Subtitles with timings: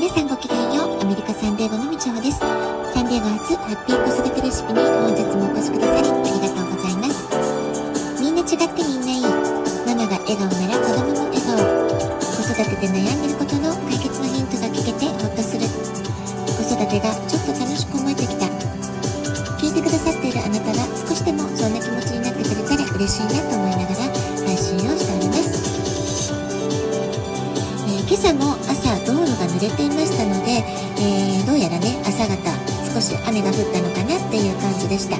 [0.00, 1.02] 皆さんごきげんよう。
[1.02, 2.38] アメリカサンデーゴのみちほです。
[2.40, 7.28] サンデーゴ初ハッピー子育てレシピに本日もお越しくださりありがとうございます。
[8.16, 9.28] みんな違ってみんないい。
[9.84, 11.52] ママが笑顔なら子供も笑顔。
[12.32, 15.68] 子育てで悩んでることの解決のヒントが聞けてほっとする。
[15.68, 18.48] 子育てがちょっと楽しく思えてきた。
[19.60, 24.08] 聞いてくださっているあなたが少しでもそんな気持ちになってくれたら嬉しいなと思いながら
[24.48, 25.60] 配信をしております。
[27.84, 28.96] えー今朝も朝
[29.30, 30.58] 道路が濡れていましたので、
[30.98, 32.34] えーどうやらね朝方
[32.92, 35.16] 少し雨が降ったのかなっていう感じでした。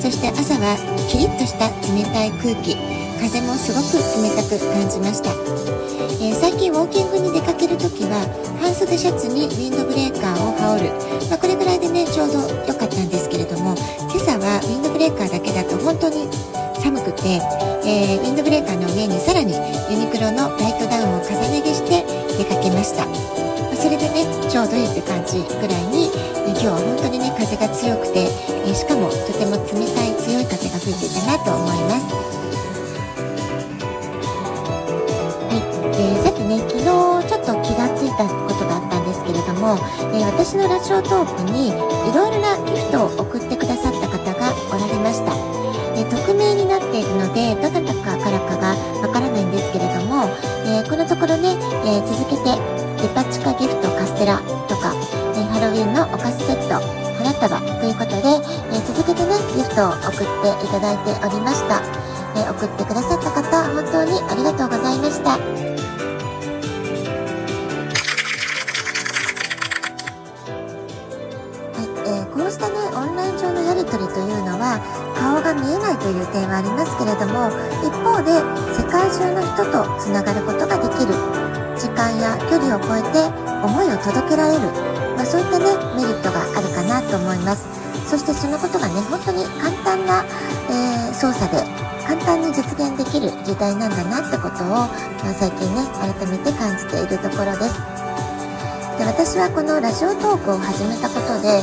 [0.00, 0.76] そして朝は
[1.08, 1.66] キリッとした
[1.96, 2.76] 冷たい空気
[3.18, 5.30] 風もすごく冷たく感じました、
[6.20, 8.20] えー最近ウォーキングに出かけるときは
[8.60, 10.92] 半袖シャツにウィンドブレーカーを羽織る、
[11.32, 13.74] まあ、これぐらいでねちょうど良かったんですけれども
[14.12, 16.28] 今朝はウィンドブレーカーだけだと本当に
[16.84, 17.40] 寒くて、
[17.88, 19.56] えーウィンドブレーカーの上にさらに
[19.88, 22.03] ユニクロのライトダウンを重ね着して
[22.38, 23.14] 出かけました、ま
[23.76, 26.10] それでねちょうどいいって感じぐらいに、
[26.46, 28.28] 今日は本当にね風が強くて、
[28.66, 32.04] えしかもとても冷たい強い風が吹いていたなと思います。
[35.50, 35.62] はい、
[35.94, 39.78] えーさてね昨日ちょっと気がついたことがあったんですけれども、
[40.14, 41.72] えー私のラジオトークにい
[42.14, 43.53] ろいろなギフトを送って
[50.64, 52.56] えーこのところね、えー続けて
[53.02, 54.94] デパ地下ギフトカステラとか、
[55.36, 56.80] えハロウィンのお菓子セット
[57.20, 58.40] 花束ということで、
[58.72, 61.82] え続けてねギフトを送っていただいておりました、
[62.40, 66.13] え送ってくださった方本当にありがとうございました。
[73.96, 74.80] ン上のやりというのは
[75.14, 77.50] 顔が見えないという点はありますけれども
[77.82, 78.34] 一方で
[78.74, 81.14] 世界中の人とつながることができる。
[81.74, 83.18] 時間や距離を超えて
[83.62, 84.60] 思いを届けられる、
[85.16, 85.66] まあ、そういったね
[85.98, 87.66] メリットがあるかなと思います。
[88.08, 90.24] そしてそのことがね本当に簡単な、
[90.70, 91.62] えー操作で
[92.06, 94.90] 簡単に実現できる時代なんだなってことを、ま
[95.30, 97.78] あ、最近ね改めて感じているところです。
[98.98, 101.62] で私はこのラジオトークを始めたことで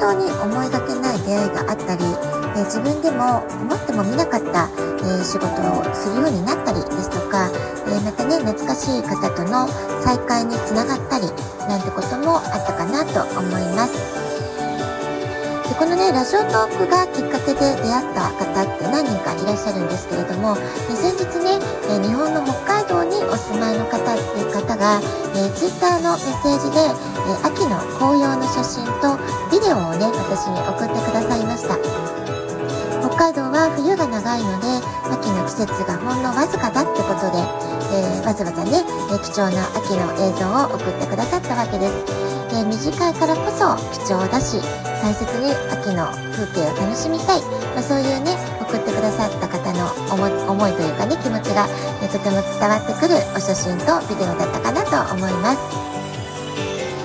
[0.00, 7.48] 当に思いがけない出会いがあったり、えー自分でも思ってもみなかった、えー仕事をするようになったりですとか、
[7.86, 9.68] えーまたね懐かしい方との
[10.02, 11.26] 再会につながったり
[11.68, 13.94] なんてこともあったかなと思います。
[15.68, 25.00] でこのねラジオトークがきっかけで出会った方って何人かいらっしゃるんですけれどもで先日ね、えー日本の北海道にお住まいの方っていう方が、
[25.36, 26.82] えー、ツイッターのメッセージで、
[27.30, 29.14] え秋の紅葉の写真と
[29.54, 31.78] ビデオをね私に送ってくださいました。
[33.00, 34.66] 北海道は冬が長いので
[35.08, 37.40] 秋の季節がほんのわずかだってことで、
[37.96, 41.96] えーわざわざね、え貴重な秋の映像を送ってくださったわけです、
[42.52, 44.60] えー短いからこそ貴重だし
[45.00, 47.42] 大切に秋の風景を楽しみたい、
[47.72, 51.66] まあ、そういうね送ってくださった方の思いというかね気持ちが、
[52.04, 55.89] えとても伝わってくるお写真とビデオだったかなと思います。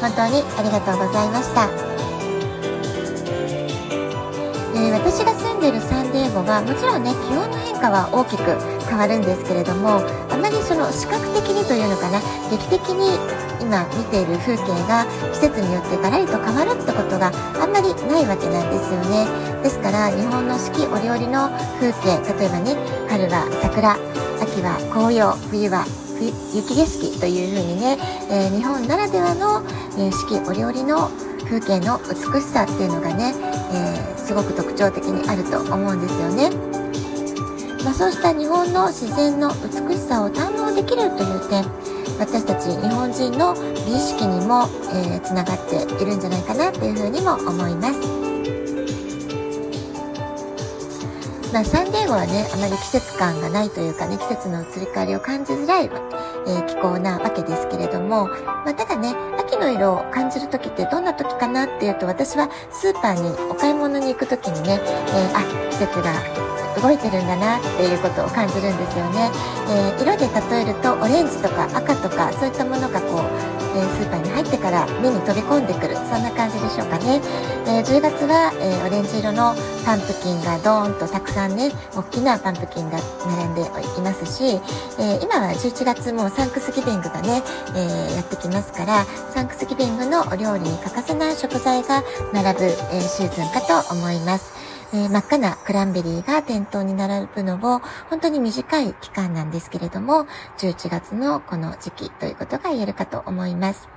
[0.00, 1.68] 本当にありがとうございました。
[4.74, 8.44] えー私が住んでいるサンディエゴはもちろんね気温の変化は大きく
[8.88, 12.20] 変わるんですけれどもあまりその視覚的にというのかな
[12.50, 13.16] 劇的に
[13.60, 19.26] 今見ている風景が季節によってガラリと変わるってことがあんまりないわけなんですよね。
[19.62, 21.48] ですから日本の四季折々の
[21.80, 22.76] 風景例えばね
[23.08, 23.96] 春は桜
[24.42, 27.98] 秋は紅葉冬は雪景色というふうにね、
[28.30, 29.62] えー日本ならではの、
[29.98, 31.10] えー四季折々の
[31.44, 33.34] 風景の美しさっていうのがね、
[33.72, 36.50] えーすごく特徴的にあると思うんですよね。
[37.84, 41.64] まあ、そうした日本の自然の美しさを堪能できるという点
[42.18, 43.54] 私たち日本人の
[43.86, 48.25] 美意識にも、えーつながっているんじゃないかなというふうにも思います。
[51.52, 66.12] まあ、サンディエゴはねあまり季節感がないというかね季節の移り変わりを感じづらい、えー気候なわけですけれども、まあ、ただね秋の色を感じる時ってどんな時かなっていうと私はスーパーにお買い物に行く時にね、えーあ季節が
[66.82, 69.30] 動いてるんだなっていうことを感じるんですよね、
[69.68, 77.20] えー色で例えるとオレンジとか赤とかそういったものがこう、えースーパーに入ってから目に飛び込んでくるそんな感じでしょうかね、
[77.66, 84.60] えー10月は、えーオレンジ色のパンプキンがドーンとたくさんね大きなパンプキンが並んでいますし、
[84.98, 87.42] え今は11月もサンクスギビングがね、
[87.74, 92.02] えやってきますからサンクスギビングのお料理に欠かせない食材が
[92.32, 94.54] 並ぶ、えシーズンかと思います。
[94.92, 97.80] えー真っ赤なクランベリーが店頭に並ぶのを
[98.10, 100.26] 本当に短い期間なんですけれども
[100.58, 103.88] 11月のこの時期ということが言えるかと思います。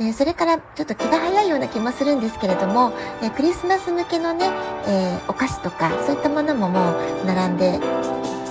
[0.00, 4.48] え、それからちょっと気が早いような気もするんですけれども、え、クリスマス向けのね、
[4.86, 7.80] えー、お菓子とかそういったものももう並んで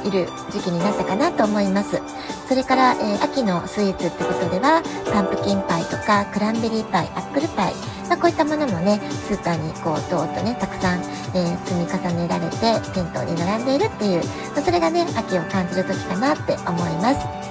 [0.03, 2.01] いる時期になったかなと思います。
[2.50, 4.83] それから、えー、秋のスイーツってことでは、
[5.13, 7.74] パンプキンパイとか、クランベリーパイ、アップルパイ、
[8.10, 11.01] まあ、こういったものもね、スーパーにこう、どーっとね、たくさん、
[11.33, 12.57] えー、積み重ねられて、
[12.94, 17.47] 店頭に並んでいるっていう、まあ、それがね、秋を感じる時かなって思います。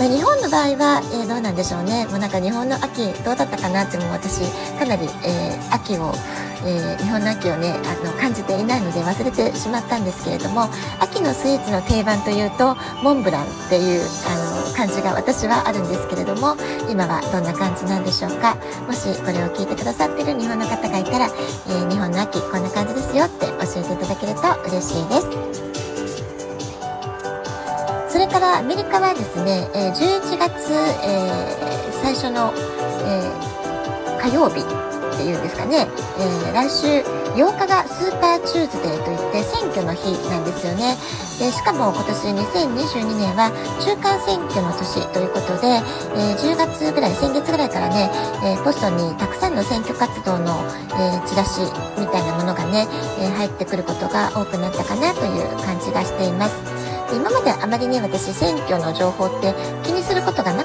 [0.00, 2.06] まあ、日本の場合は、えー、どうなんでしょうね。
[2.06, 4.40] もうなんか日本の秋どうだったかなっても私
[4.78, 6.14] かなり、えー、秋を、
[6.64, 10.70] えー、日本の秋をねあの感じていないので忘れてしまったんですけれども
[11.00, 14.49] 秋のスイーツの定番というとモンブランっていうあの
[14.80, 16.56] 感じが私はあるんですけれども
[16.88, 18.56] 今はどんな感じなんでしょうか
[18.88, 25.28] もしこれを聞いてくださっている日本の方がいたら、えー、日本の秋こんな感じですよって教えていただけると嬉しいです。
[28.08, 30.72] それからアメリカはですね、え11月、
[31.04, 32.52] えー、最初の、
[33.04, 34.64] えー、火曜日
[35.20, 35.86] ていうんですかね、
[36.18, 36.86] えー、来週
[37.36, 40.96] 8日がスーパーチューズデーといって選挙の日なんですよね。
[41.38, 45.80] でしかも今年2022年は中間選挙の年ということで、
[46.16, 48.10] えー、10月ぐらい、先月ぐらいからね、
[48.44, 50.64] えー、ポストにたくさんの選挙活動の、
[50.96, 51.60] えー、チラシ
[52.00, 52.86] みたいなものがね、
[53.20, 56.80] え入ってくることが多くなったかなという感じがしています。
[57.12, 59.52] 今まであまりね私選挙の情報って
[59.82, 60.59] 気にすることがないん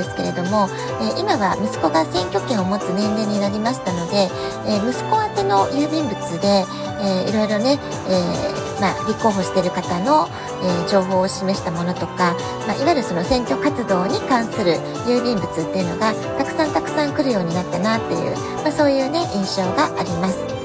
[0.00, 0.68] ですけれども、
[1.04, 4.32] えー、今は息子が選挙権を持つ年齢になりましたので、
[4.64, 6.64] えー、息子宛ての郵便物で、
[7.04, 10.28] えー、いろいろね、えまあ、立候補している方の、
[10.62, 12.34] え情報を示したものとか、
[12.66, 14.72] まあ、いわゆるその選挙活動に関する
[15.06, 20.59] 郵便物っていうのがたくさんたくさん来るようになったなっていう、まあ、そういうね印象があります。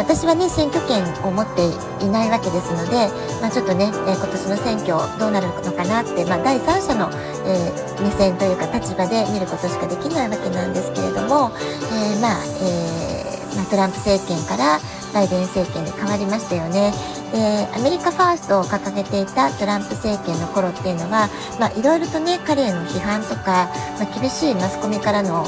[0.00, 1.68] 私はね選挙権を持って
[2.02, 7.10] いないわけですので、まあ、ちょっとね、えー、今年の選挙どうなるのかなって、まあ、第三者の、
[7.44, 11.52] えー、目線というか立場で見ることしかできないわけなんですけれども、
[11.92, 14.80] えまあえまあ、トランプ政権から
[15.12, 16.92] バイデン政権で変わりましたよね。
[17.32, 21.28] でアメリカファーストを掲げていたトランプ政権の頃っていうのは、
[21.58, 25.44] まあ、いろいろとね彼への批判とか、まあ、厳しいマスコミからの、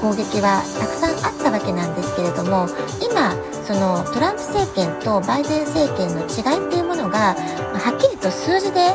[0.00, 2.68] 攻撃はたくさんあったわけなんですけれども
[3.02, 3.34] 今
[3.64, 7.34] そのトランプ政権とバイデン政権の違いっていうものが、
[7.72, 8.94] まはっきりと数字で、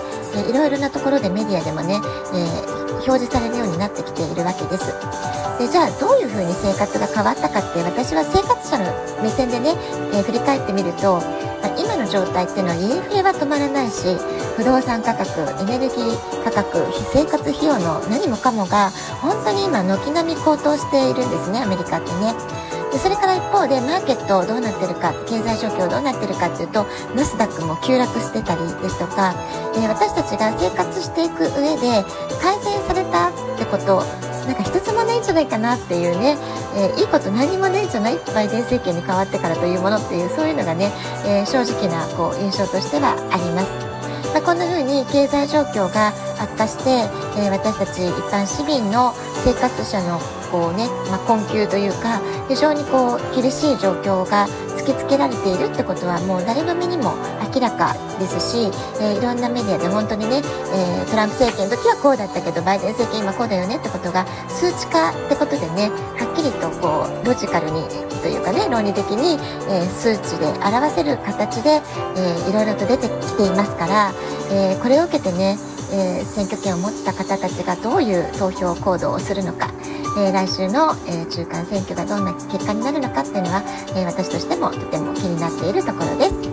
[0.50, 4.94] いろいろなところでメディアでもね、えー、表示されるようになってきているわけです。
[5.58, 8.86] でじゃあどういうふうに生活が変わったかって私は生活者の
[9.24, 9.74] 目線でね、
[10.14, 11.20] えー、振り返ってみると
[11.78, 14.16] 今状態っていうのはインフレは止まらないし
[14.56, 18.90] 不動産価格エネルギー価格生活費用の何もかもが
[19.22, 22.34] 本当に今軒並み高騰しているんですねアメリカってね。
[22.92, 29.36] でそれから一方でマーケットどうなってるか経済状況どうなってるかっていうとナスダックも急落してたりですとか、
[29.76, 32.04] え、私たちが生活していく上で
[32.42, 36.38] 改善されたってことなんか一つもないんじゃないかなっていうね、
[36.76, 40.90] えー、いいこと何もないんじゃないバイデン政権に変わってからというものっていうそういうのがね、
[41.26, 43.88] えー、正直なこう印象としてはあります。
[44.34, 47.10] まあ、こんな風に経済状況が悪化して、
[47.40, 49.14] えー、私たち一般市民の
[49.44, 50.20] 生活者の
[50.52, 54.48] こうね、まあ、困窮というか非常にこう厳しい状況が
[54.78, 57.16] 突きつけられているってことはもう誰の目にも
[57.58, 58.70] 明らかですし、
[59.02, 67.82] えー、いろんなメディアで本当にね、えー、トランプ政権の時はこうだったけどバイデン政権今こうだよねってことが数値化ってことでねはっきりとこうロジカルに
[68.22, 69.42] というかね論理的に、
[69.74, 71.82] えー、数値で表せる形で、
[72.16, 74.14] えー、いろいろと出てきていますから、
[74.52, 75.58] え、これを受けてね
[75.92, 79.72] え、選挙権を持った方たちがどういう投票行動をするのか、
[80.20, 83.64] え、来週の、え、中間選挙がどんな結果になるのかっていうのは、
[83.96, 86.47] え私としてもとても気になっているところです。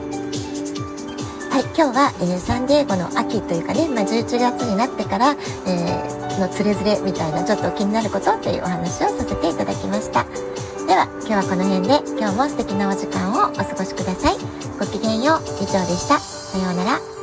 [1.54, 5.36] はい、今日は、えサンディエゴの秋というかね、まあ、11月になってから、
[5.68, 10.24] えのつれづれみたいなちょっと気になることというお話をさせていただきました。
[10.88, 14.34] では今日はこの辺で今日も素敵なお時間をお過ごしください。
[14.80, 16.18] ごきげんよう以上でした。
[16.18, 17.13] さようなら。